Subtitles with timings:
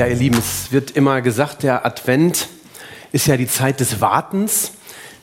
[0.00, 2.48] Ja, ihr Lieben, es wird immer gesagt, der Advent
[3.12, 4.72] ist ja die Zeit des Wartens.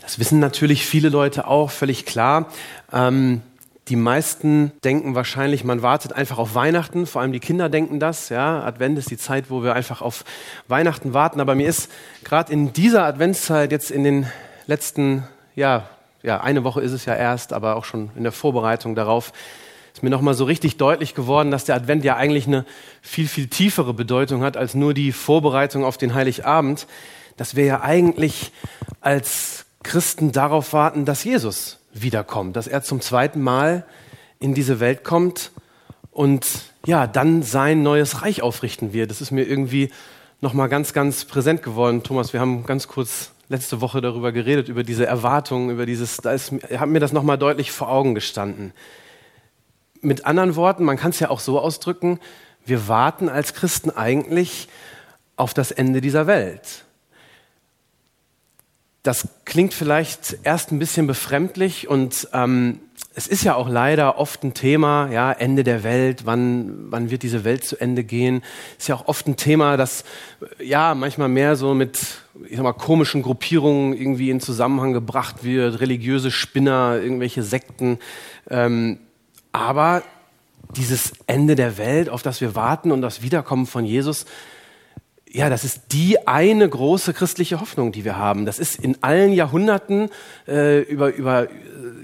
[0.04, 2.49] Das wissen natürlich viele Leute auch, völlig klar.
[2.94, 3.41] Ähm,
[3.88, 7.08] die meisten denken wahrscheinlich, man wartet einfach auf Weihnachten.
[7.08, 8.30] Vor allem die Kinder denken das.
[8.30, 10.23] Ja, Advent ist die Zeit, wo wir einfach auf
[10.68, 11.41] Weihnachten warten.
[11.41, 11.90] Aber mir ist
[12.23, 14.27] gerade in dieser Adventszeit jetzt in den
[14.68, 15.23] letzten,
[15.55, 15.90] ja,
[16.21, 19.34] ja, eine Woche ist es ja erst, aber auch schon in der Vorbereitung darauf,
[19.98, 22.66] ist mir nochmal so richtig deutlich geworden, dass der Advent ja eigentlich eine
[23.02, 26.85] viel, viel tiefere Bedeutung hat als nur die Vorbereitung auf den Heiligabend.
[27.35, 28.52] Dass wir ja eigentlich
[29.02, 33.88] als Christen darauf warten, dass Jesus wiederkommt, dass er zum zweiten Mal
[34.38, 35.49] in diese Welt kommt
[36.12, 36.46] und
[36.86, 39.10] ja, dann sein neues Reich aufrichten wird.
[39.10, 39.90] Das ist mir irgendwie
[40.41, 42.04] nochmal ganz, ganz präsent geworden.
[42.04, 46.34] Thomas, wir haben ganz kurz letzte Woche darüber geredet, über diese Erwartungen, über dieses, da
[46.34, 48.74] ist, hat mir das nochmal deutlich vor Augen gestanden
[50.01, 52.20] mit anderen Worten, man kann es ja auch so ausdrücken,
[52.65, 54.67] wir warten als Christen eigentlich
[55.35, 56.84] auf das Ende dieser Welt.
[59.03, 62.79] Das klingt vielleicht erst ein bisschen befremdlich und ähm,
[63.15, 67.23] es ist ja auch leider oft ein Thema, ja, Ende der Welt, wann, wann wird
[67.23, 68.44] diese Welt zu Ende gehen?
[68.78, 70.03] Ist ja auch oft ein Thema, das
[70.59, 72.00] ja manchmal mehr so mit
[72.45, 78.00] ich sag mal, komischen Gruppierungen irgendwie in Zusammenhang gebracht wird, religiöse Spinner, irgendwelche Sekten.
[78.50, 79.00] Ähm,
[79.58, 80.03] aber
[80.75, 84.25] dieses Ende der Welt, auf das wir warten und das Wiederkommen von Jesus,
[85.30, 88.46] ja, das ist die eine große christliche Hoffnung, die wir haben.
[88.46, 90.09] Das ist in allen Jahrhunderten,
[90.48, 91.48] äh, über, über,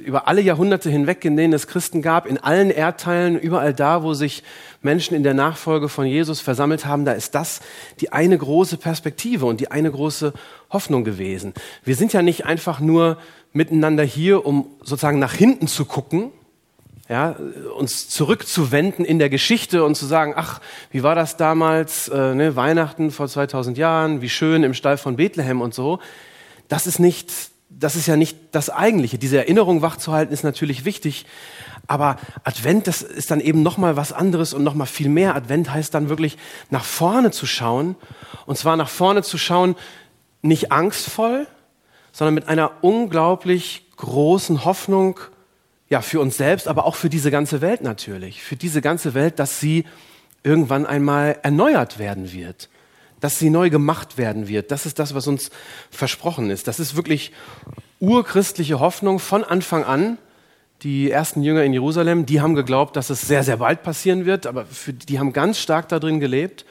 [0.03, 4.13] über alle Jahrhunderte hinweg, in denen es Christen gab, in allen Erdteilen, überall da, wo
[4.13, 4.43] sich
[4.81, 7.61] Menschen in der Nachfolge von Jesus versammelt haben, da ist das
[8.01, 10.33] die eine große Perspektive und die eine große
[10.69, 11.53] Hoffnung gewesen.
[11.85, 13.17] Wir sind ja nicht einfach nur
[13.53, 16.31] miteinander hier, um sozusagen nach hinten zu gucken,
[17.09, 17.35] ja,
[17.77, 22.55] uns zurückzuwenden in der Geschichte und zu sagen, ach, wie war das damals, äh, ne,
[22.55, 25.99] Weihnachten vor 2000 Jahren, wie schön im Stall von Bethlehem und so.
[26.69, 27.31] Das ist nicht,
[27.69, 29.17] das ist ja nicht das Eigentliche.
[29.17, 31.25] Diese Erinnerung wachzuhalten ist natürlich wichtig,
[31.87, 32.15] aber
[32.45, 35.35] Advent, das ist dann eben noch mal was anderes und noch mal viel mehr.
[35.35, 36.37] Advent heißt dann wirklich
[36.69, 37.97] nach vorne zu schauen
[38.45, 39.75] und zwar nach vorne zu schauen,
[40.41, 41.47] nicht angstvoll,
[42.13, 45.19] sondern mit einer unglaublich großen Hoffnung
[45.93, 48.41] ja, für uns selbst, aber auch für diese ganze Welt natürlich.
[48.41, 49.85] Für diese ganze Welt, dass sie
[50.41, 52.67] irgendwann einmal erneuert werden wird.
[53.19, 54.71] Dass sie neu gemacht werden wird.
[54.71, 55.51] Das ist das, was uns
[55.91, 56.67] versprochen ist.
[56.67, 57.31] Das ist wirklich
[57.99, 60.17] urchristliche Hoffnung von Anfang an.
[60.81, 64.47] Die ersten Jünger in Jerusalem, die haben geglaubt, dass es sehr, sehr bald passieren wird,
[64.47, 66.65] aber für, die haben ganz stark darin gelebt.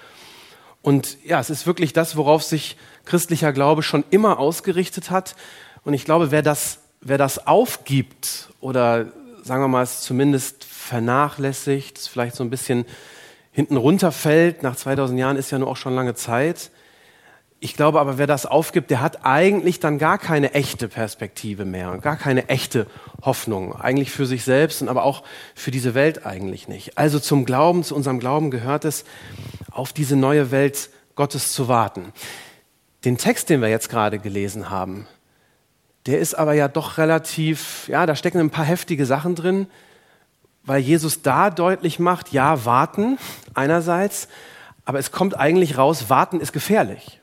[0.82, 5.36] Und ja, es ist wirklich das, worauf sich christlicher Glaube schon immer ausgerichtet hat.
[5.84, 9.06] Und ich glaube, wer das wer das aufgibt oder
[9.42, 12.86] sagen wir mal es zumindest vernachlässigt, vielleicht so ein bisschen
[13.50, 16.70] hinten runterfällt, nach 2000 Jahren ist ja nur auch schon lange Zeit.
[17.60, 21.92] Ich glaube aber, wer das aufgibt, der hat eigentlich dann gar keine echte Perspektive mehr
[21.92, 22.86] und gar keine echte
[23.22, 23.76] Hoffnung.
[23.76, 25.22] Eigentlich für sich selbst und aber auch
[25.54, 26.98] für diese Welt eigentlich nicht.
[26.98, 29.04] Also zum Glauben, zu unserem Glauben gehört es,
[29.70, 32.12] auf diese neue Welt Gottes zu warten.
[33.04, 35.06] Den Text, den wir jetzt gerade gelesen haben,
[36.06, 39.66] der ist aber ja doch relativ, ja, da stecken ein paar heftige Sachen drin,
[40.64, 43.18] weil Jesus da deutlich macht, ja, warten
[43.54, 44.28] einerseits,
[44.84, 47.20] aber es kommt eigentlich raus, warten ist gefährlich.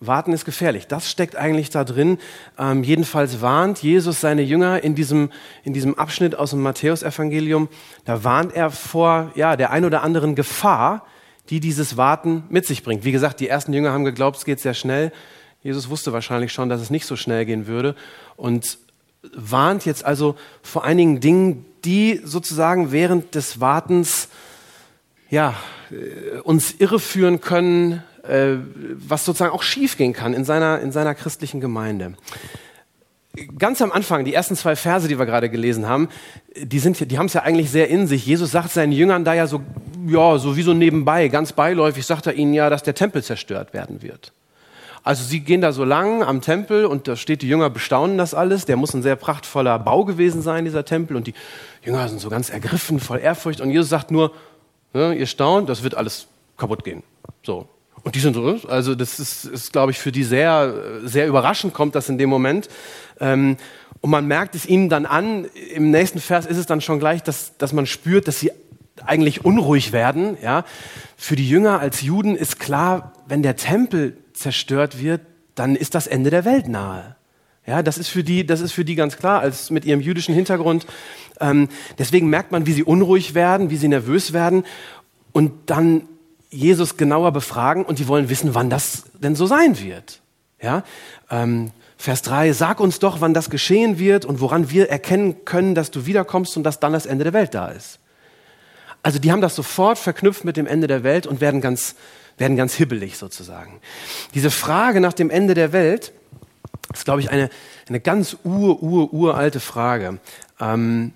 [0.00, 0.86] Warten ist gefährlich.
[0.86, 2.18] Das steckt eigentlich da drin.
[2.58, 5.30] Ähm, jedenfalls warnt Jesus seine Jünger in diesem,
[5.62, 7.68] in diesem Abschnitt aus dem Matthäusevangelium.
[8.04, 11.06] Da warnt er vor ja, der ein oder anderen Gefahr,
[11.50, 13.04] die dieses Warten mit sich bringt.
[13.04, 15.12] Wie gesagt, die ersten Jünger haben geglaubt, es geht sehr schnell.
[15.64, 17.96] Jesus wusste wahrscheinlich schon, dass es nicht so schnell gehen würde
[18.36, 18.78] und
[19.32, 24.28] warnt jetzt also vor einigen Dingen, die sozusagen während des Wartens
[25.30, 25.54] ja,
[25.90, 28.56] äh, uns irreführen können, äh,
[28.94, 32.12] was sozusagen auch schiefgehen kann in seiner, in seiner christlichen Gemeinde.
[33.58, 36.10] Ganz am Anfang, die ersten zwei Verse, die wir gerade gelesen haben,
[36.54, 38.26] die, die haben es ja eigentlich sehr in sich.
[38.26, 39.62] Jesus sagt seinen Jüngern da ja so,
[40.06, 43.72] ja, so wie so nebenbei, ganz beiläufig sagt er ihnen ja, dass der Tempel zerstört
[43.72, 44.30] werden wird.
[45.04, 48.32] Also sie gehen da so lang am Tempel und da steht, die Jünger bestaunen das
[48.32, 48.64] alles.
[48.64, 51.14] Der muss ein sehr prachtvoller Bau gewesen sein, dieser Tempel.
[51.14, 51.34] Und die
[51.84, 53.60] Jünger sind so ganz ergriffen, voll Ehrfurcht.
[53.60, 54.32] Und Jesus sagt nur,
[54.94, 57.02] ne, ihr staunt, das wird alles kaputt gehen.
[57.42, 57.68] So,
[58.02, 60.74] Und die sind so, also das ist, ist glaube ich, für die sehr,
[61.04, 62.70] sehr überraschend kommt das in dem Moment.
[63.20, 63.58] Ähm,
[64.00, 67.22] und man merkt es ihnen dann an, im nächsten Vers ist es dann schon gleich,
[67.22, 68.52] dass, dass man spürt, dass sie
[69.04, 70.38] eigentlich unruhig werden.
[70.42, 70.64] Ja?
[71.18, 75.22] Für die Jünger als Juden ist klar, wenn der Tempel zerstört wird,
[75.54, 77.16] dann ist das Ende der Welt nahe.
[77.66, 80.34] Ja, das ist für die, das ist für die ganz klar, als mit ihrem jüdischen
[80.34, 80.86] Hintergrund.
[81.40, 84.64] Ähm, deswegen merkt man, wie sie unruhig werden, wie sie nervös werden
[85.32, 86.06] und dann
[86.50, 90.20] Jesus genauer befragen und die wollen wissen, wann das denn so sein wird.
[90.60, 90.84] Ja,
[91.30, 95.74] ähm, Vers 3, sag uns doch, wann das geschehen wird und woran wir erkennen können,
[95.74, 97.98] dass du wiederkommst und dass dann das Ende der Welt da ist.
[99.04, 101.94] Also die haben das sofort verknüpft mit dem Ende der Welt und werden ganz,
[102.38, 103.80] werden ganz hibbelig sozusagen.
[104.34, 106.12] Diese Frage nach dem Ende der Welt
[106.92, 107.50] ist, glaube ich, eine,
[107.86, 110.18] eine ganz ur, ur, uralte Frage.
[110.58, 111.12] Ähm,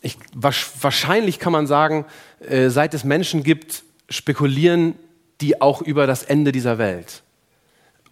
[0.00, 2.06] ich, wahrscheinlich kann man sagen,
[2.40, 4.94] äh, seit es Menschen gibt, spekulieren
[5.42, 7.22] die auch über das Ende dieser Welt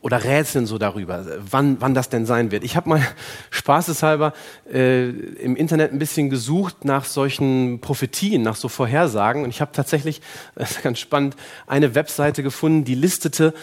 [0.04, 2.62] oder rätseln so darüber, wann, wann das denn sein wird.
[2.62, 3.00] Ich habe mal
[3.50, 4.34] spaßeshalber
[4.70, 9.72] äh, im Internet ein bisschen gesucht nach solchen Prophetien, nach so Vorhersagen und ich habe
[9.72, 10.20] tatsächlich,
[10.56, 11.36] das ist ganz spannend,
[11.66, 13.54] eine Webseite gefunden, die listete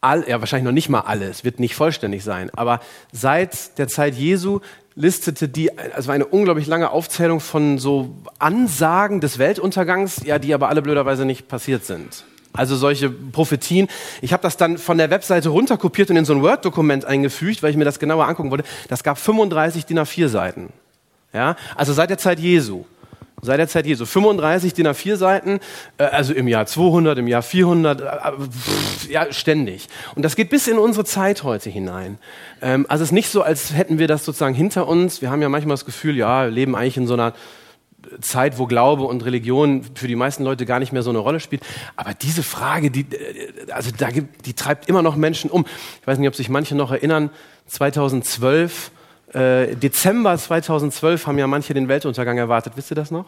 [0.00, 2.80] all, ja wahrscheinlich noch nicht mal alle, es wird nicht vollständig sein, aber
[3.12, 4.60] seit der Zeit Jesu
[4.94, 10.70] listete die, also eine unglaublich lange Aufzählung von so Ansagen des Weltuntergangs, ja, die aber
[10.70, 12.24] alle blöderweise nicht passiert sind.
[12.52, 13.88] Also solche Prophetien.
[14.22, 17.70] Ich habe das dann von der Webseite runterkopiert und in so ein Word-Dokument eingefügt, weil
[17.70, 18.64] ich mir das genauer angucken wollte.
[18.88, 20.72] Das gab 35 DIN A4 Seiten.
[21.32, 22.84] Ja, also seit der Zeit Jesu.
[23.42, 24.04] Seit der Zeit Jesu.
[24.04, 25.60] 35 DIN A4 Seiten,
[25.96, 28.04] äh, also im Jahr 200, im Jahr 400, äh,
[29.08, 29.88] ja, ständig.
[30.14, 32.18] Und das geht bis in unsere Zeit heute hinein.
[32.60, 35.22] Ähm, also es ist nicht so, als hätten wir das sozusagen hinter uns.
[35.22, 37.32] Wir haben ja manchmal das Gefühl, ja, wir leben eigentlich in so einer
[38.20, 41.40] Zeit, wo Glaube und Religion für die meisten Leute gar nicht mehr so eine Rolle
[41.40, 41.62] spielt.
[41.96, 45.64] Aber diese Frage, die, äh, also da gibt, die treibt immer noch Menschen um.
[46.00, 47.30] Ich weiß nicht, ob sich manche noch erinnern,
[47.66, 48.90] 2012,
[49.32, 52.72] äh, Dezember 2012 haben ja manche den Weltuntergang erwartet.
[52.76, 53.26] Wisst ihr das noch?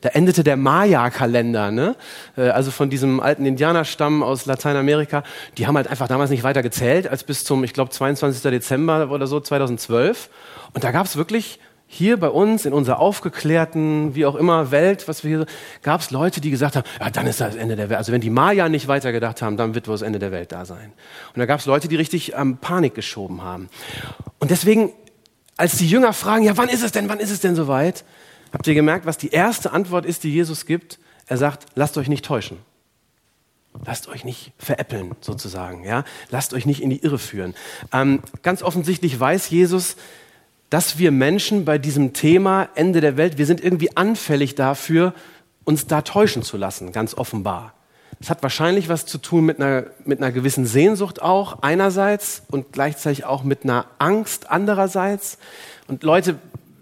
[0.00, 1.96] Da endete der Maya-Kalender, ne?
[2.36, 5.24] Äh, also von diesem alten Indianerstamm aus Lateinamerika.
[5.58, 8.42] Die haben halt einfach damals nicht weiter gezählt als bis zum, ich glaube, 22.
[8.42, 10.30] Dezember oder so 2012.
[10.72, 11.58] Und da gab es wirklich
[11.92, 15.46] hier bei uns in unserer aufgeklärten, wie auch immer, Welt, was wir hier,
[15.82, 17.98] gab es Leute, die gesagt haben, ja, dann ist das Ende der Welt.
[17.98, 20.64] Also wenn die Maya nicht weitergedacht haben, dann wird wohl das Ende der Welt da
[20.64, 20.92] sein.
[21.34, 23.68] Und da gab es Leute, die richtig ähm, Panik geschoben haben.
[24.38, 24.92] Und deswegen,
[25.56, 28.04] als die Jünger fragen, ja, wann ist es denn, wann ist es denn soweit?
[28.52, 31.00] Habt ihr gemerkt, was die erste Antwort ist, die Jesus gibt?
[31.26, 32.58] Er sagt, lasst euch nicht täuschen.
[33.84, 35.82] Lasst euch nicht veräppeln, sozusagen.
[35.82, 36.04] Ja?
[36.30, 37.56] Lasst euch nicht in die Irre führen.
[37.92, 39.96] Ähm, ganz offensichtlich weiß Jesus,
[40.70, 45.12] dass wir Menschen bei diesem Thema Ende der Welt, wir sind irgendwie anfällig dafür,
[45.64, 47.74] uns da täuschen zu lassen, ganz offenbar.
[48.20, 52.72] Es hat wahrscheinlich was zu tun mit einer, mit einer gewissen Sehnsucht auch einerseits und
[52.72, 55.38] gleichzeitig auch mit einer Angst andererseits.
[55.88, 56.38] Und Leute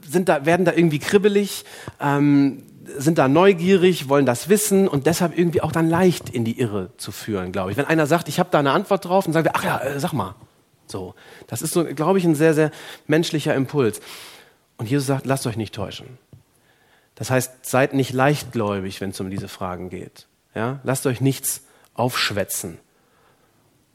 [0.07, 1.65] sind da, werden da irgendwie kribbelig,
[2.01, 2.65] ähm,
[2.97, 6.91] sind da neugierig, wollen das wissen und deshalb irgendwie auch dann leicht in die Irre
[6.97, 7.77] zu führen, glaube ich.
[7.77, 10.01] Wenn einer sagt, ich habe da eine Antwort drauf, dann sagen wir, ach ja, äh,
[10.01, 10.35] sag mal.
[10.91, 11.15] So,
[11.47, 12.71] das ist so, glaube ich, ein sehr, sehr
[13.07, 14.01] menschlicher Impuls.
[14.77, 16.19] Und Jesus sagt, lasst euch nicht täuschen.
[17.15, 20.27] Das heißt, seid nicht leichtgläubig, wenn es um diese Fragen geht.
[20.55, 20.81] Ja?
[20.85, 21.63] Lasst euch nichts
[21.95, 22.79] aufschwätzen.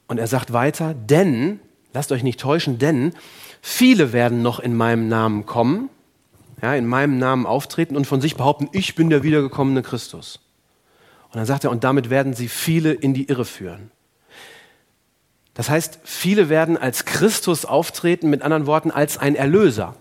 [0.08, 1.60] Und er sagt weiter, denn,
[1.94, 3.14] lasst euch nicht täuschen, denn
[3.62, 5.90] viele werden noch in meinem Namen kommen,
[6.62, 10.40] ja, in meinem Namen auftreten und von sich behaupten, ich bin der wiedergekommene Christus.
[11.26, 13.92] Und dann sagt er, und damit werden sie viele in die Irre führen.
[15.54, 19.96] Das heißt, viele werden als Christus auftreten, mit anderen Worten, als ein Erlöser.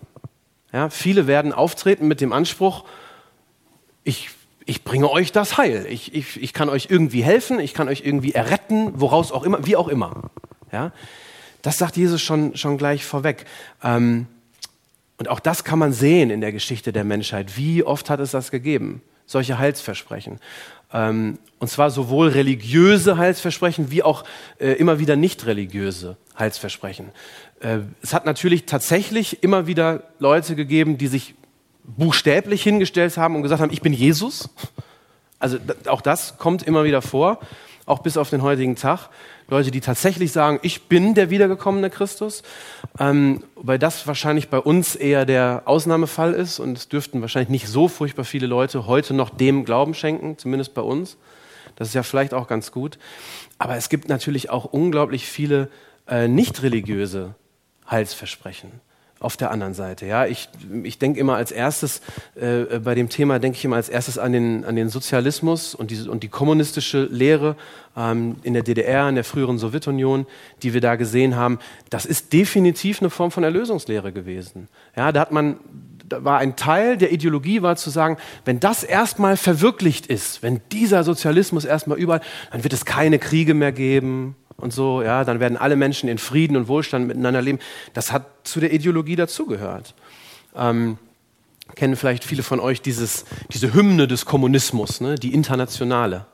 [0.73, 2.85] Ja, viele werden auftreten mit dem Anspruch,
[4.05, 4.31] ich,
[4.65, 8.03] ich bringe euch das Heil, ich, ich, ich kann euch irgendwie helfen, ich kann euch
[8.05, 10.31] irgendwie erretten, woraus auch immer, wie auch immer.
[10.73, 10.93] Ja,
[11.61, 13.45] das sagt Jesus schon, schon gleich vorweg.
[13.83, 14.27] Ähm,
[15.19, 17.57] und auch das kann man sehen in der Geschichte der Menschheit.
[17.57, 19.03] Wie oft hat es das gegeben?
[19.27, 20.41] Solche Heilsversprechen.
[20.93, 24.25] Ähm, und zwar sowohl religiöse Heilsversprechen wie auch
[24.59, 27.11] äh, immer wieder nicht religiöse Heilsversprechen.
[27.61, 31.37] Äh, es hat natürlich tatsächlich immer wieder Leute gegeben, die sich
[31.85, 34.49] buchstäblich hingestellt haben und gesagt haben, ich bin Jesus.
[35.39, 37.39] Also auch das kommt immer wieder vor,
[37.87, 39.09] auch bis auf den heutigen Tag.
[39.47, 42.43] Leute, die tatsächlich sagen, ich bin der wiedergekommene Christus,
[42.99, 47.69] ähm, weil das wahrscheinlich bei uns eher der Ausnahmefall ist und es dürften wahrscheinlich nicht
[47.69, 51.19] so furchtbar viele Leute heute noch dem Glauben schenken, zumindest bei uns.
[51.83, 52.97] Das ist ja vielleicht auch ganz gut.
[53.59, 55.69] Aber es gibt natürlich auch unglaublich viele
[56.09, 57.35] äh, nicht religiöse
[57.91, 58.71] Heilsversprechen.
[59.19, 60.05] auf der anderen Seite.
[60.07, 60.49] Ja, ich,
[60.83, 62.01] ich denke immer als erstes,
[62.35, 65.91] äh, bei dem Thema denke ich immer als erstes an den, an den Sozialismus und
[65.91, 67.57] die, und die kommunistische Lehre
[67.97, 70.27] ähm, in der DDR, in der früheren Sowjetunion,
[70.63, 71.61] die wir da gesehen haben.
[71.89, 74.69] Das ist definitiv eine Form von Erlösungslehre gewesen.
[74.97, 75.59] Ja, da hat man,
[76.09, 81.05] war ein Teil der Ideologie war zu sagen, wenn das erstmal verwirklicht ist, wenn dieser
[81.05, 85.57] Sozialismus erstmal überall, dann wird es keine Kriege mehr geben, und so, ja, dann werden
[85.57, 87.59] alle Menschen in Frieden und Wohlstand miteinander leben.
[87.95, 89.93] Das hat zu der Ideologie dazugehört.
[90.55, 90.99] Ähm,
[91.75, 96.27] kennen vielleicht viele von euch dieses, diese Hymne des Kommunismus, ne, die internationale,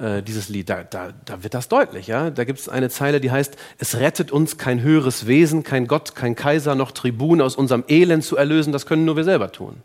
[0.00, 0.68] äh, dieses Lied.
[0.68, 2.06] Da, da, da wird das deutlich.
[2.06, 2.30] Ja?
[2.30, 6.14] Da gibt es eine Zeile, die heißt, es rettet uns kein höheres Wesen, kein Gott,
[6.14, 9.82] kein Kaiser noch Tribun aus unserem Elend zu erlösen, das können nur wir selber tun.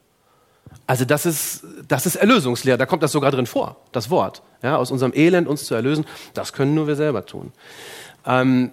[0.88, 4.42] Also das ist, das ist Erlösungslehre, da kommt das sogar drin vor, das Wort.
[4.62, 7.52] Ja, aus unserem Elend uns zu erlösen, das können nur wir selber tun.
[8.26, 8.72] Ähm,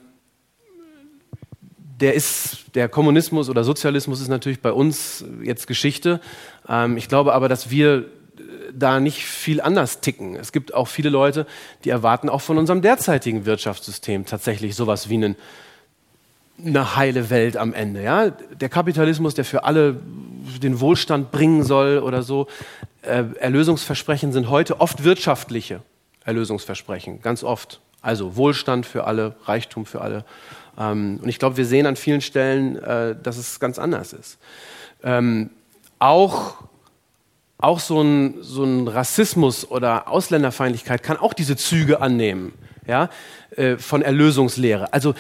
[2.01, 6.21] der, ist, der Kommunismus oder Sozialismus ist natürlich bei uns jetzt Geschichte.
[6.69, 8.07] Ähm, ich glaube aber, dass wir
[8.75, 10.37] da nicht viel anders ticken.
[10.37, 11.47] Es gibt auch viele Leute,
[11.85, 15.37] die erwarten auch von unserem derzeitigen Wirtschaftssystem tatsächlich sowas wie einen
[16.65, 18.03] eine heile Welt am Ende.
[18.03, 18.31] Ja?
[18.31, 19.97] Der Kapitalismus, der für alle
[20.63, 22.47] den Wohlstand bringen soll oder so.
[23.03, 25.83] Äh, Erlösungsversprechen sind heute oft wirtschaftliche
[26.25, 27.81] Erlösungsversprechen, ganz oft.
[28.01, 30.25] Also Wohlstand für alle, Reichtum für alle.
[30.79, 34.39] Ähm, und ich glaube, wir sehen an vielen Stellen, äh, dass es ganz anders ist.
[35.03, 35.51] Ähm,
[35.99, 36.57] auch
[37.63, 42.53] auch so ein, so ein Rassismus oder Ausländerfeindlichkeit kann auch diese Züge annehmen
[42.87, 43.09] ja,
[43.57, 44.93] äh, von Erlösungslehre.
[44.93, 45.15] Also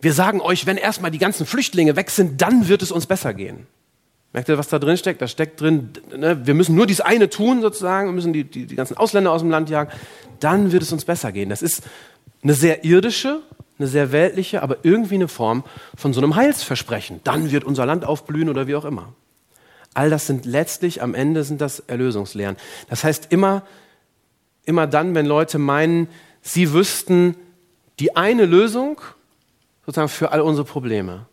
[0.00, 3.34] wir sagen euch, wenn erstmal die ganzen Flüchtlinge weg sind, dann wird es uns besser
[3.34, 3.66] gehen.
[4.32, 5.22] Merkt ihr, was da drin steckt?
[5.22, 8.66] Da steckt drin, ne, wir müssen nur dies eine tun sozusagen, wir müssen die, die,
[8.66, 9.90] die ganzen Ausländer aus dem Land jagen,
[10.40, 11.48] dann wird es uns besser gehen.
[11.48, 11.82] Das ist
[12.42, 13.40] eine sehr irdische,
[13.78, 15.64] eine sehr weltliche, aber irgendwie eine Form
[15.96, 17.20] von so einem Heilsversprechen.
[17.24, 19.14] Dann wird unser Land aufblühen oder wie auch immer.
[19.96, 22.56] All das sind letztlich, am Ende sind das Erlösungslehren.
[22.90, 23.62] Das heißt immer,
[24.66, 26.08] immer dann, wenn Leute meinen,
[26.42, 27.34] sie wüssten
[27.98, 29.00] die eine Lösung
[29.86, 31.24] sozusagen für all unsere Probleme.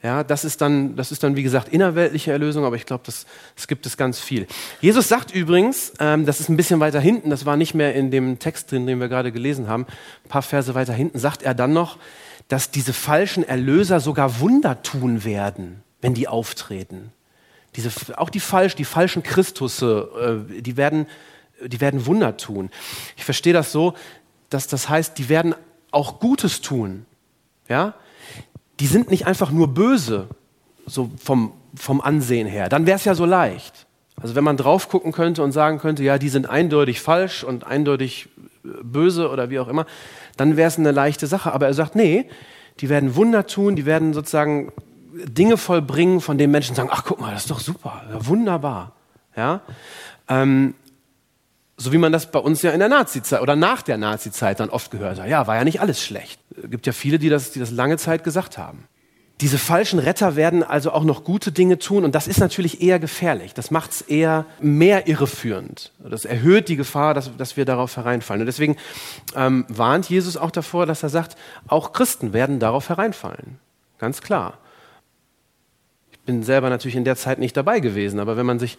[0.00, 3.26] Ja, das ist dann, das ist dann wie gesagt innerweltliche Erlösung, aber ich glaube, das,
[3.56, 4.46] das gibt es ganz viel.
[4.80, 8.12] Jesus sagt übrigens, ähm, das ist ein bisschen weiter hinten, das war nicht mehr in
[8.12, 9.86] dem Text drin, den wir gerade gelesen haben,
[10.24, 11.98] ein paar Verse weiter hinten, sagt er dann noch,
[12.46, 17.10] dass diese falschen Erlöser sogar Wunder tun werden, wenn die auftreten.
[17.76, 21.06] Diese, auch die falsch, die falschen Christusse, äh, die werden,
[21.64, 22.70] die werden Wunder tun.
[23.16, 23.94] Ich verstehe das so,
[24.50, 25.54] dass das heißt, die werden
[25.90, 27.04] auch Gutes tun.
[27.68, 27.94] Ja?
[28.80, 30.28] Die sind nicht einfach nur böse,
[30.86, 32.68] so vom, vom Ansehen her.
[32.68, 33.86] Dann wäre es ja so leicht.
[34.20, 37.66] Also wenn man drauf gucken könnte und sagen könnte, ja, die sind eindeutig falsch und
[37.66, 38.28] eindeutig
[38.64, 39.86] äh, böse oder wie auch immer,
[40.36, 41.52] dann wäre es eine leichte Sache.
[41.52, 42.26] Aber er sagt, nee,
[42.80, 44.72] die werden Wunder tun, die werden sozusagen
[45.24, 48.92] Dinge vollbringen, von denen Menschen sagen, ach guck mal, das ist doch super, wunderbar.
[49.36, 49.60] Ja?
[50.28, 50.74] Ähm,
[51.76, 54.70] so wie man das bei uns ja in der Nazizeit oder nach der Nazizeit dann
[54.70, 55.28] oft gehört hat.
[55.28, 56.40] Ja, war ja nicht alles schlecht.
[56.62, 58.84] Es gibt ja viele, die das, die das lange Zeit gesagt haben.
[59.42, 62.98] Diese falschen Retter werden also auch noch gute Dinge tun und das ist natürlich eher
[62.98, 63.52] gefährlich.
[63.52, 65.92] Das macht es eher mehr irreführend.
[65.98, 68.40] Das erhöht die Gefahr, dass, dass wir darauf hereinfallen.
[68.40, 68.76] Und deswegen
[69.34, 71.36] ähm, warnt Jesus auch davor, dass er sagt,
[71.68, 73.58] auch Christen werden darauf hereinfallen.
[73.98, 74.54] Ganz klar.
[76.26, 78.78] Ich bin selber natürlich in der Zeit nicht dabei gewesen, aber wenn man sich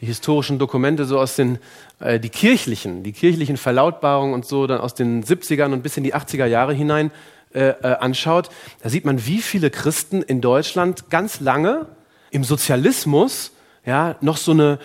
[0.00, 1.58] die historischen Dokumente so aus den,
[2.00, 6.04] äh, die kirchlichen, die kirchlichen Verlautbarungen und so dann aus den 70ern und bis in
[6.04, 7.10] die 80er Jahre hinein
[7.52, 8.48] äh, äh, anschaut,
[8.82, 11.84] da sieht man, wie viele Christen in Deutschland ganz lange
[12.30, 13.52] im Sozialismus
[13.84, 14.78] ja, noch so eine,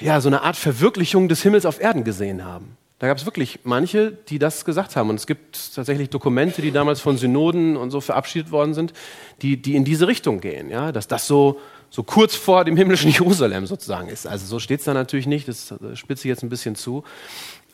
[0.00, 2.76] ja, so eine Art Verwirklichung des Himmels auf Erden gesehen haben.
[2.98, 5.08] Da gab es wirklich manche, die das gesagt haben.
[5.08, 8.92] Und es gibt tatsächlich Dokumente, die damals von Synoden und so verabschiedet worden sind,
[9.40, 10.68] die, die in diese Richtung gehen.
[10.68, 10.90] Ja?
[10.90, 14.26] Dass das so, so kurz vor dem himmlischen Jerusalem sozusagen ist.
[14.26, 17.04] Also so steht es da natürlich nicht, das spitze ich jetzt ein bisschen zu.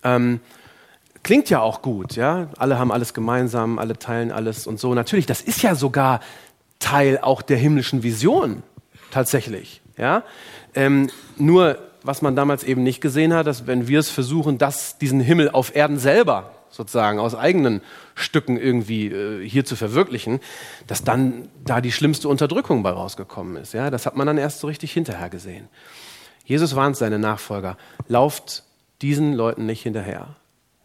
[0.03, 0.41] Ähm,
[1.23, 2.51] klingt ja auch gut, ja.
[2.59, 4.93] Alle haben alles gemeinsam, alle teilen alles und so.
[4.93, 6.21] Natürlich, das ist ja sogar
[6.81, 8.63] Teil auch der himmlischen Vision,
[9.11, 10.23] tatsächlich, ja.
[10.75, 14.99] Ähm, nur was man damals eben nicht gesehen hat, dass wenn wir es versuchen, das,
[14.99, 17.81] diesen Himmel auf Erden selber sozusagen aus eigenen
[18.15, 20.41] Stücken irgendwie äh, hier zu verwirklichen,
[20.87, 23.73] dass dann da die schlimmste Unterdrückung bei rausgekommen ist.
[23.73, 25.69] Ja, das hat man dann erst so richtig hinterher gesehen.
[26.45, 28.65] Jesus warnt seine Nachfolger, lauft
[29.01, 30.37] diesen Leuten nicht hinterher.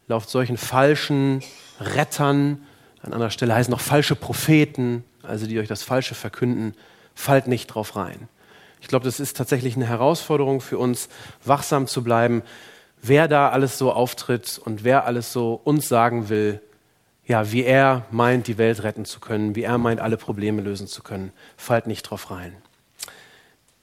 [0.08, 1.42] Lauft solchen falschen
[1.80, 2.64] Rettern,
[3.02, 6.76] an anderer Stelle heißen noch falsche Propheten, also die euch das Falsche verkünden,
[7.14, 8.30] fallt nicht drauf rein.
[8.82, 11.10] Ich glaube, das ist tatsächlich eine Herausforderung für uns,
[11.44, 12.44] wachsam zu bleiben,
[13.02, 16.62] wer da alles so auftritt und wer alles so uns sagen will,
[17.26, 20.88] ja, wie er meint, die Welt retten zu können, wie er meint, alle Probleme lösen
[20.88, 21.32] zu können.
[21.58, 22.56] Fallt nicht drauf rein.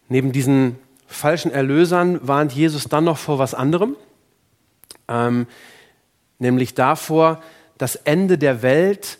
[0.08, 3.96] Neben diesen falschen Erlösern warnt Jesus dann noch vor was anderem,
[5.08, 5.46] ähm,
[6.38, 7.40] nämlich davor,
[7.78, 9.18] das Ende der Welt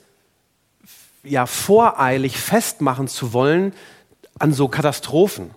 [1.23, 3.73] ja voreilig festmachen zu wollen
[4.38, 5.50] an so Katastrophen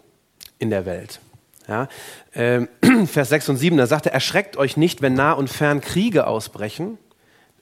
[0.59, 1.19] in der Welt.
[1.67, 1.87] Ja,
[2.33, 2.67] äh,
[3.05, 6.27] Vers 6 und 7, da sagt er, erschreckt euch nicht, wenn nah und fern Kriege
[6.27, 6.97] ausbrechen.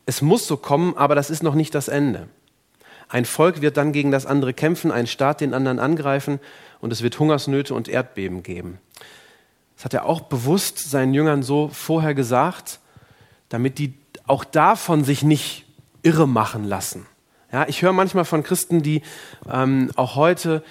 [0.06, 2.28] Es muss so kommen, aber das ist noch nicht das Ende.
[3.10, 6.40] Ein Volk wird dann gegen das andere kämpfen, ein Staat den anderen angreifen
[6.80, 8.80] und es wird Hungersnöte und Erdbeben geben.
[9.76, 12.80] Das hat er auch bewusst seinen Jüngern so vorher gesagt,
[13.50, 13.94] damit die
[14.26, 15.66] auch davon sich nicht
[16.02, 17.06] irre machen lassen.
[17.52, 19.02] Ja, ich höre manchmal von Christen, die
[19.50, 20.64] ähm, auch heute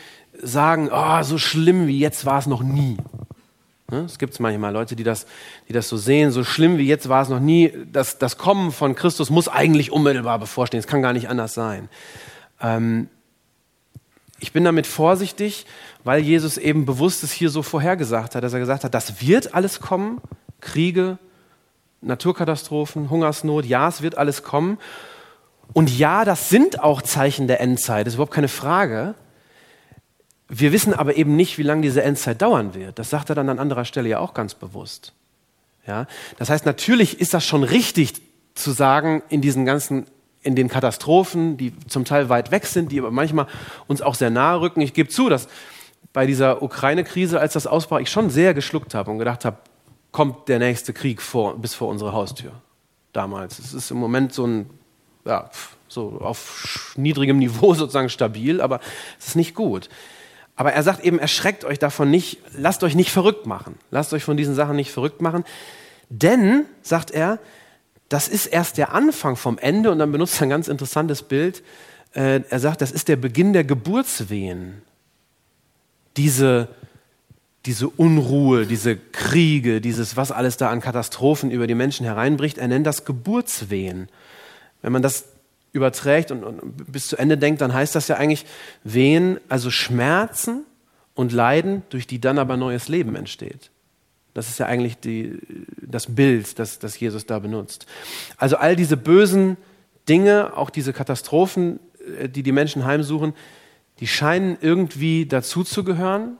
[0.42, 2.96] sagen, oh, so schlimm wie jetzt war es noch nie.
[3.90, 4.00] Ne?
[4.00, 5.26] Es gibt manchmal Leute, die das,
[5.68, 7.72] die das so sehen, so schlimm wie jetzt war es noch nie.
[7.92, 10.80] Das, das Kommen von Christus muss eigentlich unmittelbar bevorstehen.
[10.80, 11.88] Es kann gar nicht anders sein.
[12.60, 13.08] Ähm,
[14.38, 15.66] ich bin damit vorsichtig,
[16.04, 19.54] weil Jesus eben bewusst es hier so vorhergesagt hat, dass er gesagt hat, das wird
[19.54, 20.20] alles kommen.
[20.60, 21.18] Kriege,
[22.00, 24.78] Naturkatastrophen, Hungersnot, ja, es wird alles kommen.
[25.72, 29.14] Und ja, das sind auch Zeichen der Endzeit, das ist überhaupt keine Frage.
[30.48, 32.98] Wir wissen aber eben nicht, wie lange diese Endzeit dauern wird.
[32.98, 35.12] Das sagt er dann an anderer Stelle ja auch ganz bewusst.
[35.86, 36.06] Ja?
[36.38, 38.14] Das heißt, natürlich ist das schon richtig
[38.54, 40.06] zu sagen, in diesen ganzen,
[40.42, 43.46] in den Katastrophen, die zum Teil weit weg sind, die aber manchmal
[43.88, 44.80] uns auch sehr nahe rücken.
[44.80, 45.48] Ich gebe zu, dass
[46.12, 49.58] bei dieser Ukraine-Krise, als das ausbrach, ich schon sehr geschluckt habe und gedacht habe,
[50.12, 52.52] kommt der nächste Krieg vor, bis vor unsere Haustür.
[53.12, 53.58] Damals.
[53.58, 54.70] Es ist im Moment so ein,
[55.26, 55.50] ja,
[55.88, 58.80] so auf niedrigem Niveau sozusagen stabil, aber
[59.18, 59.90] es ist nicht gut.
[60.56, 63.78] Aber er sagt eben, erschreckt euch davon nicht, lasst euch nicht verrückt machen.
[63.90, 65.44] Lasst euch von diesen Sachen nicht verrückt machen.
[66.08, 67.38] Denn, sagt er,
[68.08, 71.62] das ist erst der Anfang vom Ende und dann benutzt er ein ganz interessantes Bild.
[72.14, 74.80] Äh, er sagt, das ist der Beginn der Geburtswehen.
[76.16, 76.68] Diese,
[77.66, 82.68] diese Unruhe, diese Kriege, dieses, was alles da an Katastrophen über die Menschen hereinbricht, er
[82.68, 84.08] nennt das Geburtswehen.
[84.80, 85.24] Wenn man das
[85.76, 88.46] überträgt und, und bis zu Ende denkt, dann heißt das ja eigentlich
[88.82, 90.64] Wehen, also Schmerzen
[91.14, 93.70] und Leiden, durch die dann aber neues Leben entsteht.
[94.34, 95.38] Das ist ja eigentlich die,
[95.80, 97.86] das Bild, das, das Jesus da benutzt.
[98.36, 99.56] Also all diese bösen
[100.08, 101.80] Dinge, auch diese Katastrophen,
[102.20, 103.32] äh, die die Menschen heimsuchen,
[104.00, 106.36] die scheinen irgendwie dazuzugehören.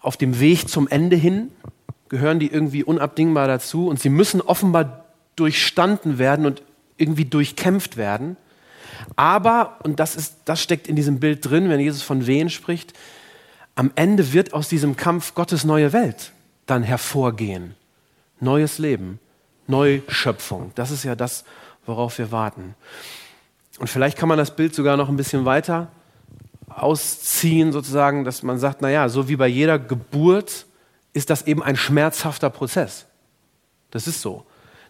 [0.00, 1.50] Auf dem Weg zum Ende hin
[2.08, 5.04] gehören die irgendwie unabdingbar dazu und sie müssen offenbar
[5.34, 6.62] durchstanden werden und
[6.98, 8.36] irgendwie durchkämpft werden.
[9.16, 12.92] Aber, und das, ist, das steckt in diesem Bild drin, wenn Jesus von Wehen spricht,
[13.74, 16.32] am Ende wird aus diesem Kampf Gottes neue Welt
[16.66, 17.74] dann hervorgehen.
[18.40, 19.20] Neues Leben,
[19.66, 20.72] Neuschöpfung.
[20.74, 21.44] Das ist ja das,
[21.86, 22.74] worauf wir warten.
[23.78, 25.88] Und vielleicht kann man das Bild sogar noch ein bisschen weiter
[26.68, 30.66] ausziehen, sozusagen, dass man sagt, naja, so wie bei jeder Geburt
[31.12, 33.06] ist das eben ein schmerzhafter Prozess.
[33.90, 34.44] Das ist so.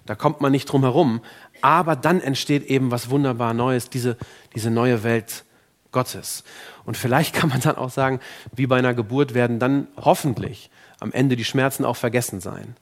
[0.05, 1.21] Da kommt man nicht drum herum.
[1.62, 4.16] Aber dann entsteht eben was wunderbar Neues, diese,
[4.55, 5.44] diese neue Welt
[5.92, 6.44] Gottes.
[6.85, 8.21] Und vielleicht kann man dann auch sagen,
[8.55, 12.77] wie bei einer Geburt werden dann hoffentlich am Ende die Schmerzen auch vergessen sein.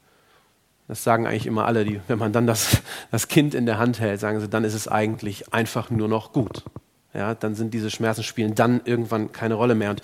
[0.88, 4.00] Das sagen eigentlich immer alle, die, wenn man dann das, das Kind in der Hand
[4.00, 6.64] hält, sagen sie, dann ist es eigentlich einfach nur noch gut.
[7.12, 9.90] Ja, dann sind diese Schmerzen spielen dann irgendwann keine Rolle mehr.
[9.90, 10.02] Und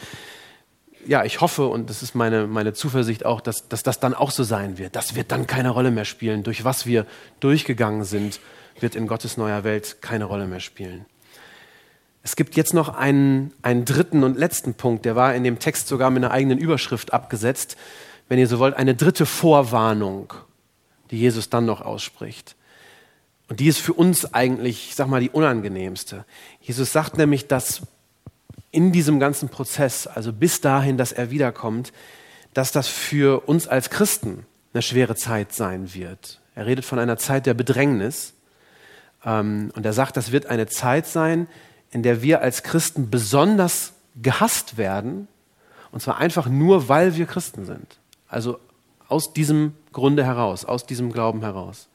[1.06, 4.30] ja, ich hoffe, und das ist meine, meine Zuversicht auch, dass, dass das dann auch
[4.30, 4.96] so sein wird.
[4.96, 6.42] Das wird dann keine Rolle mehr spielen.
[6.42, 7.06] Durch was wir
[7.40, 8.40] durchgegangen sind,
[8.82, 11.06] wird in Gottes neuer Welt keine Rolle mehr spielen.
[12.22, 15.88] Es gibt jetzt noch einen, einen dritten und letzten Punkt, der war in dem Text
[15.88, 17.76] sogar mit einer eigenen Überschrift abgesetzt.
[18.28, 20.32] Wenn ihr so wollt, eine dritte Vorwarnung,
[21.10, 22.56] die Jesus dann noch ausspricht.
[23.48, 26.24] Und die ist für uns eigentlich, ich sag mal, die unangenehmste.
[26.60, 27.82] Jesus sagt nämlich, dass
[28.70, 31.92] in diesem ganzen Prozess, also bis dahin, dass er wiederkommt,
[32.54, 36.40] dass das für uns als Christen eine schwere Zeit sein wird.
[36.54, 38.31] Er redet von einer Zeit der Bedrängnis.
[39.24, 41.46] Ähm, und er sagt, das wird eine Zeit sein,
[41.90, 45.28] in der wir als Christen besonders gehasst werden.
[45.90, 47.98] Und zwar einfach nur, weil wir Christen sind.
[48.28, 48.58] Also
[49.08, 51.88] aus diesem Grunde heraus, aus diesem Glauben heraus.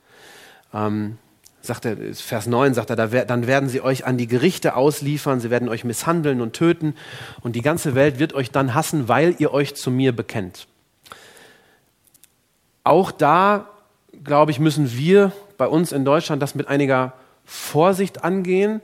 [0.74, 1.18] Ähm,
[1.62, 5.50] sagt er, Vers 9 sagt er, dann werden sie euch an die Gerichte ausliefern, sie
[5.50, 6.96] werden euch misshandeln und töten
[7.42, 10.68] und die ganze Welt wird euch dann hassen, weil ihr euch zu mir bekennt.
[12.84, 13.68] Auch da,
[14.24, 17.14] glaube ich, müssen wir bei uns in Deutschland das mit einiger
[17.46, 18.82] Vorsicht angehen.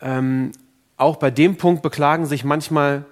[0.00, 0.52] Ähm,
[0.96, 3.04] auch bei dem Punkt beklagen sich manchmal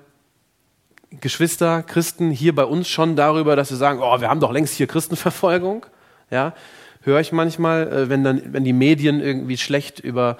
[1.20, 4.74] Geschwister, Christen hier bei uns schon darüber, dass sie sagen, oh, wir haben doch längst
[4.74, 5.86] hier Christenverfolgung.
[6.30, 6.54] Ja,
[7.02, 10.36] höre ich manchmal, äh, wenn dann, wenn die Medien irgendwie schlecht über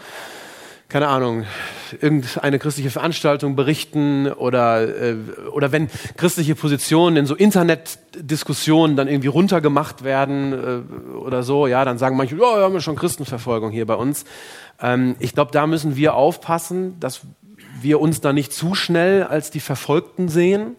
[0.91, 1.45] keine Ahnung,
[2.01, 5.15] irgendeine christliche Veranstaltung berichten oder, äh,
[5.53, 11.85] oder wenn christliche Positionen in so Internetdiskussionen dann irgendwie runtergemacht werden äh, oder so, ja,
[11.85, 14.25] dann sagen manche, ja, wir haben schon Christenverfolgung hier bei uns.
[14.83, 17.21] Ähm, ich glaube, da müssen wir aufpassen, dass
[17.81, 20.75] wir uns da nicht zu schnell als die Verfolgten sehen.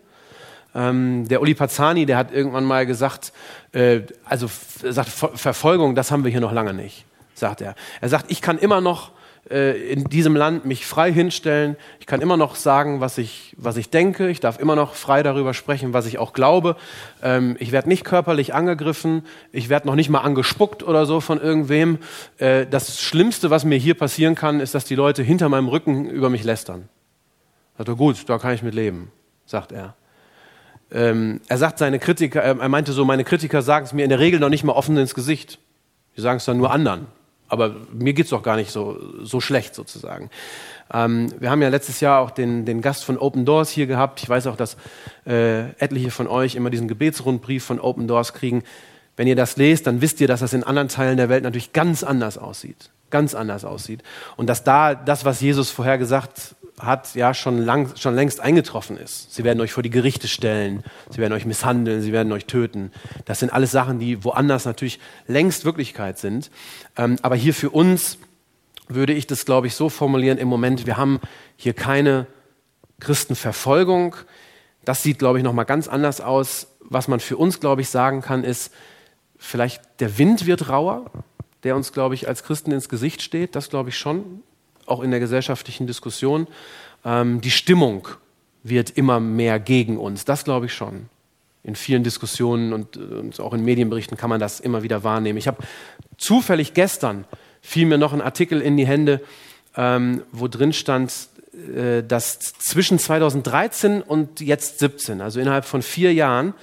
[0.76, 3.32] Ähm, der Uli Pazzani, der hat irgendwann mal gesagt,
[3.72, 4.50] äh, also
[4.84, 7.76] sagt, Verfolgung, das haben wir hier noch lange nicht, sagt er.
[8.02, 9.12] Er sagt, ich kann immer noch
[9.50, 11.76] in diesem Land mich frei hinstellen.
[12.00, 14.30] Ich kann immer noch sagen, was ich, was ich denke.
[14.30, 16.78] Ich darf immer noch frei darüber sprechen, was ich auch glaube.
[17.24, 19.24] Ähm, ich werde nicht körperlich angegriffen.
[19.52, 21.98] Ich werde noch nicht mal angespuckt oder so von irgendwem.
[22.38, 26.10] Äh, das Schlimmste, was mir hier passieren kann, ist, dass die Leute hinter meinem Rücken
[26.10, 26.88] über mich lästern.
[27.78, 29.12] Sagt er, gut, da kann ich mit leben,
[29.46, 29.96] sagt er.
[30.92, 34.20] Ähm, er sagt seine Kritiker, er meinte so, meine Kritiker sagen es mir in der
[34.20, 35.60] Regel noch nicht mal offen ins Gesicht.
[36.16, 37.08] Die sagen es dann nur anderen
[37.52, 40.30] aber mir geht's doch gar nicht so, so schlecht sozusagen.
[40.94, 44.24] Ähm, wir haben ja letztes Jahr auch den, den Gast von Open Doors hier gehabt.
[44.24, 44.78] Ich weiß auch, dass
[45.26, 48.64] äh, etliche von euch immer diesen Gebetsrundbrief von Open Doors kriegen.
[49.18, 51.74] Wenn ihr das lest, dann wisst ihr, dass das in anderen Teilen der Welt natürlich
[51.74, 52.90] ganz anders aussieht.
[53.10, 54.04] Ganz anders aussieht.
[54.38, 58.98] Und dass da das, was Jesus vorher gesagt hat, ja schon, lang, schon längst eingetroffen
[58.98, 59.34] ist.
[59.34, 62.92] Sie werden euch vor die Gerichte stellen, sie werden euch misshandeln, sie werden euch töten.
[63.26, 66.50] Das sind alles Sachen, die woanders natürlich längst Wirklichkeit sind.
[66.98, 68.18] Ähm, aber hier für uns
[68.88, 71.20] würde ich das, glaube ich, so formulieren im Moment, wir haben
[71.56, 72.28] hier keine
[73.00, 74.16] Christenverfolgung.
[74.86, 76.68] Das sieht, glaube ich, nochmal ganz anders aus.
[76.80, 78.72] Was man für uns, glaube ich, sagen kann, ist,
[79.42, 81.06] vielleicht der Wind wird rauer,
[81.64, 83.56] der uns, glaube ich, als Christen ins Gesicht steht.
[83.56, 84.44] Das glaube ich schon
[84.86, 86.48] auch in der gesellschaftlichen Diskussion.
[87.04, 88.08] Ähm, die Stimmung
[88.64, 90.26] wird immer mehr gegen uns.
[90.26, 91.08] Das glaube ich schon.
[91.64, 95.38] In vielen Diskussionen und, und, auch in Medienberichten kann man das immer wieder wahrnehmen.
[95.38, 95.64] Ich habe
[96.18, 97.26] zufällig gestern
[97.62, 99.22] fiel mir noch ein Artikel in die Hände,
[99.76, 101.14] ähm, wo drin stand,
[101.76, 106.54] äh, dass zwischen 2013 und jetzt 17, also innerhalb von vier Jahren,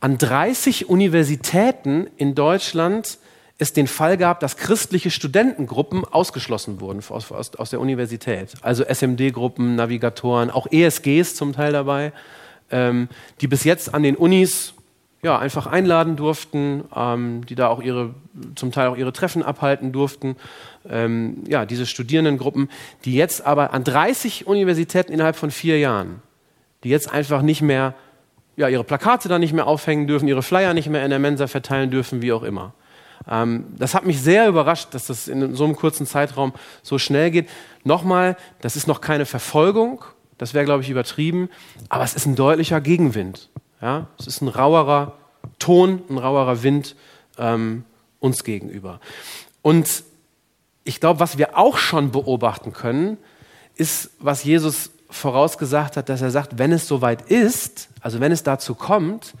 [0.00, 3.18] an 30 Universitäten in Deutschland
[3.58, 8.54] es den Fall gab, dass christliche Studentengruppen ausgeschlossen wurden aus, aus, aus der Universität.
[8.62, 12.12] Also SMD-Gruppen, Navigatoren, auch ESGs zum Teil dabei,
[12.70, 13.08] ähm,
[13.42, 14.72] die bis jetzt an den Unis
[15.22, 18.14] ja, einfach einladen durften, ähm, die da auch ihre,
[18.54, 20.36] zum Teil auch ihre Treffen abhalten durften.
[20.88, 22.70] Ähm, ja, diese Studierendengruppen,
[23.04, 26.22] die jetzt aber an 30 Universitäten innerhalb von vier Jahren,
[26.84, 27.94] die jetzt einfach nicht mehr,
[28.60, 31.46] ja, ihre Plakate da nicht mehr aufhängen dürfen, ihre Flyer nicht mehr in der Mensa
[31.46, 32.74] verteilen dürfen, wie auch immer.
[33.28, 37.30] Ähm, das hat mich sehr überrascht, dass das in so einem kurzen Zeitraum so schnell
[37.30, 37.48] geht.
[37.84, 40.04] Nochmal, das ist noch keine Verfolgung,
[40.36, 41.48] das wäre, glaube ich, übertrieben,
[41.88, 43.48] aber es ist ein deutlicher Gegenwind.
[43.80, 44.08] Ja?
[44.18, 45.14] Es ist ein rauerer
[45.58, 46.96] Ton, ein rauerer Wind
[47.38, 47.84] ähm,
[48.18, 49.00] uns gegenüber.
[49.62, 50.04] Und
[50.84, 53.16] ich glaube, was wir auch schon beobachten können,
[53.74, 58.42] ist, was Jesus vorausgesagt hat, dass er sagt, wenn es soweit ist, also wenn es
[58.42, 59.34] dazu kommt,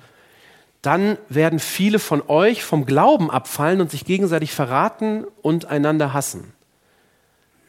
[0.82, 6.52] dann werden viele von euch vom Glauben abfallen und sich gegenseitig verraten und einander hassen.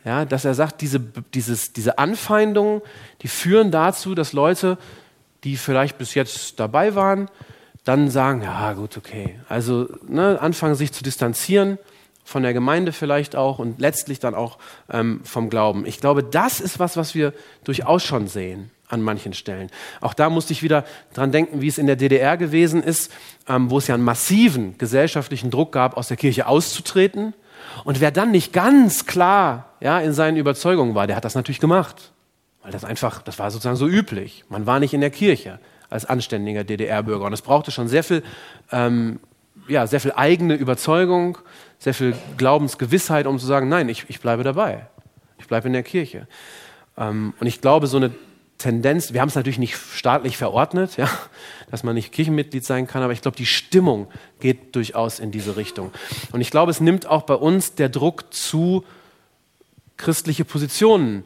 [0.03, 2.81] Ja, dass er sagt, diese, dieses, diese Anfeindungen,
[3.21, 4.77] die führen dazu, dass Leute,
[5.43, 7.29] die vielleicht bis jetzt dabei waren,
[7.83, 9.39] dann sagen, ja gut, okay.
[9.49, 11.77] Also ne, anfangen sich zu distanzieren
[12.23, 14.57] von der Gemeinde vielleicht auch und letztlich dann auch
[14.91, 15.85] ähm, vom Glauben.
[15.85, 19.69] Ich glaube, das ist was, was wir durchaus schon sehen an manchen Stellen.
[20.01, 23.11] Auch da musste ich wieder dran denken, wie es in der DDR gewesen ist,
[23.47, 27.33] ähm, wo es ja einen massiven gesellschaftlichen Druck gab, aus der Kirche auszutreten.
[27.83, 31.59] Und wer dann nicht ganz klar ja, in seinen Überzeugungen war, der hat das natürlich
[31.59, 32.11] gemacht.
[32.63, 34.43] Weil das einfach, das war sozusagen so üblich.
[34.49, 37.25] Man war nicht in der Kirche als anständiger DDR-Bürger.
[37.25, 38.23] Und es brauchte schon sehr viel,
[38.71, 39.19] ähm,
[39.67, 41.37] ja, sehr viel eigene Überzeugung,
[41.81, 44.85] sehr viel Glaubensgewissheit, um zu sagen, nein, ich, ich bleibe dabei.
[45.39, 46.27] Ich bleibe in der Kirche.
[46.95, 48.11] Ähm, und ich glaube, so eine
[48.59, 51.09] Tendenz, wir haben es natürlich nicht staatlich verordnet, ja,
[51.71, 54.07] dass man nicht Kirchenmitglied sein kann, aber ich glaube, die Stimmung
[54.39, 55.91] geht durchaus in diese Richtung.
[56.31, 58.85] Und ich glaube, es nimmt auch bei uns der Druck zu,
[59.97, 61.23] christliche Positionen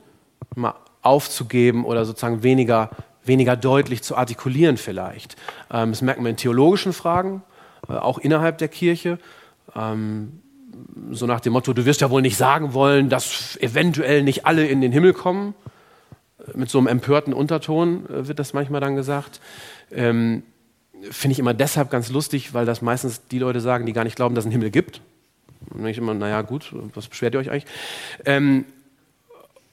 [0.55, 2.91] mal aufzugeben oder sozusagen weniger,
[3.25, 5.35] weniger deutlich zu artikulieren vielleicht.
[5.69, 7.43] Ähm, das merken wir in theologischen Fragen,
[7.89, 9.19] äh, auch innerhalb der Kirche.
[9.75, 10.41] Ähm,
[11.11, 14.67] so nach dem Motto, du wirst ja wohl nicht sagen wollen, dass eventuell nicht alle
[14.67, 15.53] in den Himmel kommen
[16.53, 19.39] mit so einem empörten Unterton äh, wird das manchmal dann gesagt.
[19.91, 20.43] Ähm,
[21.11, 24.15] Finde ich immer deshalb ganz lustig, weil das meistens die Leute sagen, die gar nicht
[24.15, 25.01] glauben, dass es einen Himmel gibt.
[25.69, 27.65] Und dann ich immer, naja, gut, was beschwert ihr euch eigentlich?
[28.25, 28.65] Ähm,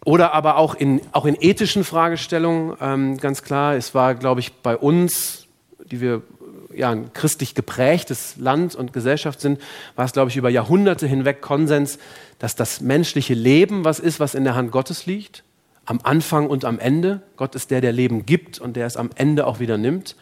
[0.04, 4.52] oder aber auch in, auch in ethischen Fragestellungen, ähm, ganz klar, es war, glaube ich,
[4.52, 5.46] bei uns,
[5.84, 6.22] die wir
[6.76, 9.61] ja, ein christlich geprägtes Land und Gesellschaft sind,
[9.96, 11.98] war es, glaube ich, über Jahrhunderte hinweg Konsens,
[12.38, 15.44] dass das menschliche Leben was ist, was in der Hand Gottes liegt,
[15.85, 17.22] am Anfang und am Ende.
[17.37, 20.16] Gott ist der, der Leben gibt und der es am Ende auch wieder nimmt.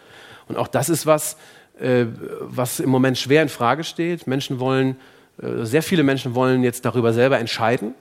[0.48, 1.36] Und auch das ist was,
[1.78, 2.06] äh,
[2.40, 4.26] was im Moment schwer in Frage steht.
[4.26, 4.96] Menschen wollen,
[5.42, 7.94] äh, sehr viele Menschen wollen jetzt darüber selber entscheiden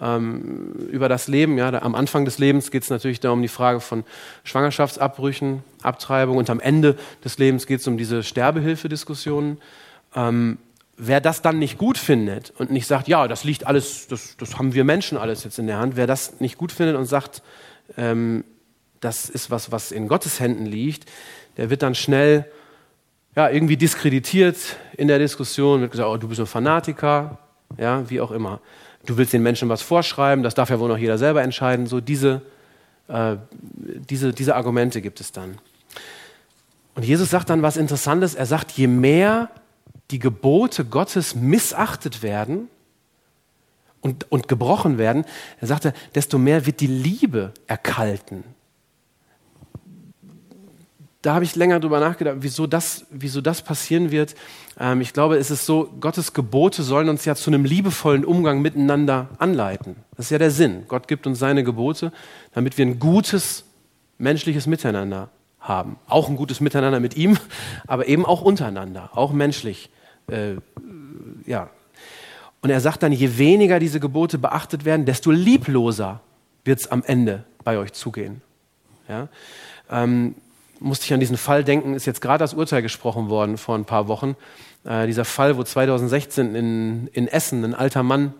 [0.00, 1.58] ähm, über das Leben.
[1.58, 4.04] Ja, am Anfang des Lebens geht es natürlich darum die Frage von
[4.42, 9.58] Schwangerschaftsabbrüchen, Abtreibung und am Ende des Lebens geht es um diese Sterbehilfediskussionen.
[10.14, 10.58] Ähm,
[10.96, 14.58] wer das dann nicht gut findet und nicht sagt, ja, das liegt alles, das, das
[14.58, 17.42] haben wir Menschen alles jetzt in der Hand, wer das nicht gut findet und sagt,
[17.96, 18.44] ähm,
[19.00, 21.10] das ist was, was in Gottes Händen liegt,
[21.56, 22.46] der wird dann schnell
[23.36, 24.56] ja, irgendwie diskreditiert
[24.96, 27.38] in der Diskussion, wird gesagt, oh, du bist ein Fanatiker,
[27.76, 28.60] ja, wie auch immer
[29.06, 31.86] du willst den Menschen was vorschreiben, das darf ja wohl noch jeder selber entscheiden.
[31.86, 32.42] So diese,
[33.08, 33.36] äh,
[34.10, 35.58] diese, diese Argumente gibt es dann.
[36.94, 38.34] Und Jesus sagt dann was Interessantes.
[38.34, 39.50] Er sagt, je mehr
[40.10, 42.68] die Gebote Gottes missachtet werden
[44.00, 45.24] und, und gebrochen werden,
[45.60, 48.44] er sagte, desto mehr wird die Liebe erkalten
[51.24, 54.34] da habe ich länger drüber nachgedacht, wieso das, wieso das passieren wird.
[54.78, 58.60] Ähm, ich glaube, es ist so, Gottes Gebote sollen uns ja zu einem liebevollen Umgang
[58.60, 59.96] miteinander anleiten.
[60.16, 60.84] Das ist ja der Sinn.
[60.86, 62.12] Gott gibt uns seine Gebote,
[62.52, 63.64] damit wir ein gutes
[64.18, 65.96] menschliches Miteinander haben.
[66.08, 67.38] Auch ein gutes Miteinander mit ihm,
[67.86, 69.88] aber eben auch untereinander, auch menschlich.
[70.26, 70.56] Äh,
[71.46, 71.70] ja.
[72.60, 76.20] Und er sagt dann, je weniger diese Gebote beachtet werden, desto liebloser
[76.64, 78.42] wird es am Ende bei euch zugehen.
[79.08, 79.28] Ja?
[79.90, 80.34] Ähm,
[80.80, 83.84] musste ich an diesen Fall denken, ist jetzt gerade das Urteil gesprochen worden vor ein
[83.84, 84.36] paar Wochen.
[84.84, 88.34] Äh, dieser Fall, wo 2016 in, in Essen ein alter Mann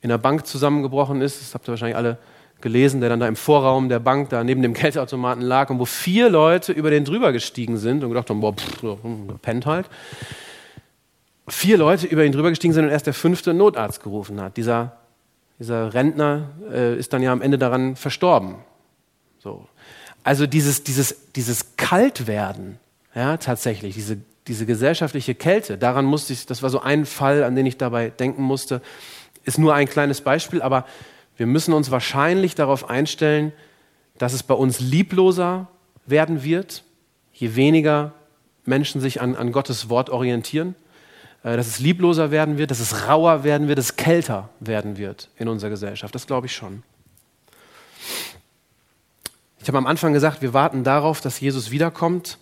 [0.00, 2.18] in der Bank zusammengebrochen ist, das habt ihr wahrscheinlich alle
[2.60, 5.84] gelesen, der dann da im Vorraum der Bank da neben dem Geldautomaten lag und wo
[5.84, 9.86] vier Leute über den drüber gestiegen sind und gedacht haben, boah, pff, hm, pennt halt.
[11.46, 14.56] Vier Leute über ihn drüber gestiegen sind und erst der fünfte Notarzt gerufen hat.
[14.56, 14.96] Dieser,
[15.58, 18.56] dieser Rentner äh, ist dann ja am Ende daran verstorben.
[19.38, 19.68] So.
[20.24, 22.78] Also dieses, dieses, dieses Kaltwerden,
[23.14, 24.16] ja, tatsächlich, diese,
[24.48, 28.08] diese gesellschaftliche Kälte, daran musste ich, das war so ein Fall, an den ich dabei
[28.08, 28.80] denken musste,
[29.44, 30.86] ist nur ein kleines Beispiel, aber
[31.36, 33.52] wir müssen uns wahrscheinlich darauf einstellen,
[34.16, 35.68] dass es bei uns liebloser
[36.06, 36.84] werden wird,
[37.32, 38.12] je weniger
[38.64, 40.74] Menschen sich an, an Gottes Wort orientieren,
[41.42, 44.96] äh, dass es liebloser werden wird, dass es rauer werden wird, dass es kälter werden
[44.96, 46.14] wird in unserer Gesellschaft.
[46.14, 46.82] Das glaube ich schon.
[49.64, 52.36] Ich habe am Anfang gesagt, wir warten darauf, dass Jesus wiederkommt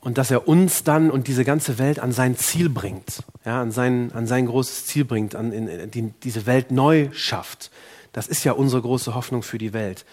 [0.00, 3.72] und dass er uns dann und diese ganze Welt an sein Ziel bringt, ja, an,
[3.72, 7.70] sein, an sein großes Ziel bringt, an in, die, diese Welt neu schafft.
[8.14, 10.06] Das ist ja unsere große Hoffnung für die Welt.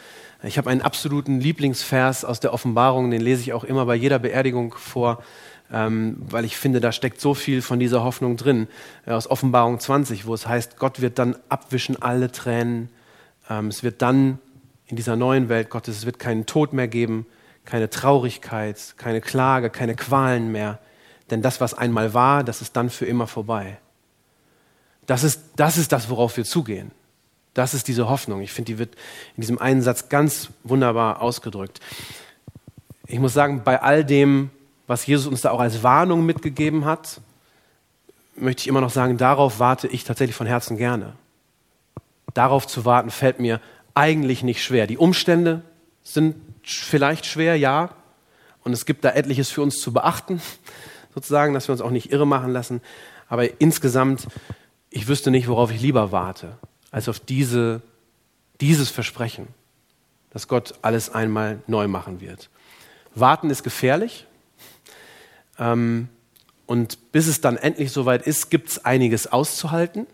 [0.43, 4.19] Ich habe einen absoluten Lieblingsvers aus der Offenbarung, den lese ich auch immer bei jeder
[4.19, 5.23] Beerdigung vor,
[5.71, 8.67] ähm, weil ich finde, da steckt so viel von dieser Hoffnung drin.
[9.05, 12.89] Äh, aus Offenbarung 20, wo es heißt, Gott wird dann abwischen alle Tränen.
[13.49, 14.39] Ähm, es wird dann
[14.91, 15.97] in dieser neuen Welt Gottes.
[15.97, 17.25] Es wird keinen Tod mehr geben,
[17.65, 20.79] keine Traurigkeit, keine Klage, keine Qualen mehr.
[21.29, 23.77] Denn das, was einmal war, das ist dann für immer vorbei.
[25.07, 26.91] Das ist das, ist das worauf wir zugehen.
[27.53, 28.41] Das ist diese Hoffnung.
[28.41, 28.95] Ich finde, die wird
[29.35, 31.79] in diesem einen Satz ganz wunderbar ausgedrückt.
[33.07, 34.51] Ich muss sagen, bei all dem,
[34.87, 37.21] was Jesus uns da auch als Warnung mitgegeben hat,
[38.35, 41.13] möchte ich immer noch sagen, darauf warte ich tatsächlich von Herzen gerne.
[42.33, 43.59] Darauf zu warten fällt mir
[43.93, 44.87] eigentlich nicht schwer.
[44.87, 45.61] Die Umstände
[46.03, 47.89] sind vielleicht schwer, ja.
[48.63, 50.41] Und es gibt da etliches für uns zu beachten,
[51.13, 52.81] sozusagen, dass wir uns auch nicht irre machen lassen.
[53.27, 54.27] Aber insgesamt,
[54.89, 56.57] ich wüsste nicht, worauf ich lieber warte,
[56.91, 57.81] als auf diese,
[58.59, 59.47] dieses Versprechen,
[60.31, 62.49] dass Gott alles einmal neu machen wird.
[63.15, 64.25] Warten ist gefährlich.
[65.59, 66.09] Ähm,
[66.65, 70.07] und bis es dann endlich soweit ist, gibt es einiges auszuhalten.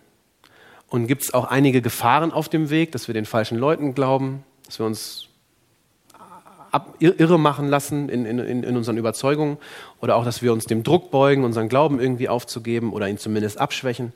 [0.89, 4.43] Und gibt es auch einige Gefahren auf dem Weg, dass wir den falschen Leuten glauben,
[4.65, 5.27] dass wir uns
[6.71, 9.57] ab, irre machen lassen in, in, in unseren Überzeugungen
[10.01, 13.57] oder auch, dass wir uns dem Druck beugen, unseren Glauben irgendwie aufzugeben oder ihn zumindest
[13.57, 14.13] abschwächen.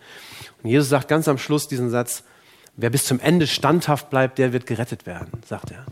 [0.64, 2.24] Und Jesus sagt ganz am Schluss diesen Satz,
[2.78, 5.86] wer bis zum Ende standhaft bleibt, der wird gerettet werden, sagt er.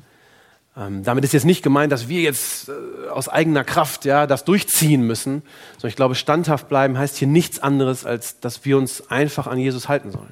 [0.77, 4.45] Ähm, damit ist jetzt nicht gemeint, dass wir jetzt äh, aus eigener Kraft ja, das
[4.45, 5.41] durchziehen müssen,
[5.73, 9.57] sondern ich glaube, standhaft bleiben heißt hier nichts anderes, als dass wir uns einfach an
[9.57, 10.31] Jesus halten sollen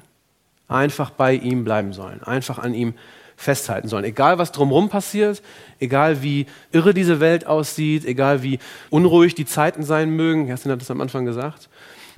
[0.68, 2.94] einfach bei ihm bleiben sollen, einfach an ihm
[3.36, 4.04] festhalten sollen.
[4.04, 5.42] Egal, was drumherum passiert,
[5.78, 8.58] egal wie irre diese Welt aussieht, egal wie
[8.90, 11.68] unruhig die Zeiten sein mögen, Kerstin hat das am Anfang gesagt,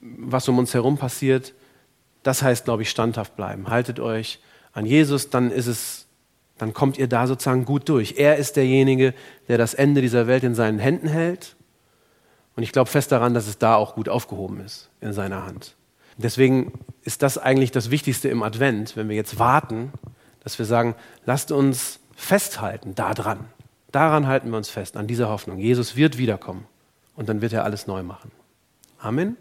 [0.00, 1.52] was um uns herum passiert,
[2.22, 3.68] das heißt, glaube ich, standhaft bleiben.
[3.68, 4.40] Haltet euch
[4.72, 6.06] an Jesus, dann ist es,
[6.58, 8.14] dann kommt ihr da sozusagen gut durch.
[8.16, 9.14] Er ist derjenige,
[9.48, 11.56] der das Ende dieser Welt in seinen Händen hält.
[12.56, 15.76] Und ich glaube fest daran, dass es da auch gut aufgehoben ist in seiner Hand.
[16.16, 19.92] Deswegen ist das eigentlich das Wichtigste im Advent, wenn wir jetzt warten,
[20.42, 20.94] dass wir sagen,
[21.24, 23.46] lasst uns festhalten daran.
[23.92, 25.58] Daran halten wir uns fest, an dieser Hoffnung.
[25.58, 26.66] Jesus wird wiederkommen
[27.16, 28.30] und dann wird er alles neu machen.
[28.98, 29.36] Amen.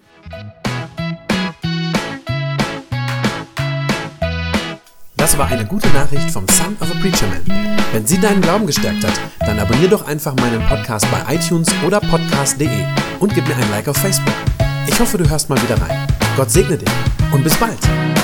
[5.18, 7.44] Das war eine gute Nachricht vom Son of a Preacher Man.
[7.92, 12.00] Wenn sie deinen Glauben gestärkt hat, dann abonnier doch einfach meinen Podcast bei iTunes oder
[12.00, 12.86] podcast.de
[13.20, 14.34] und gib mir ein Like auf Facebook.
[14.88, 16.08] Ich hoffe, du hörst mal wieder rein.
[16.40, 16.88] Gott segne dich
[17.34, 18.19] und bis bald.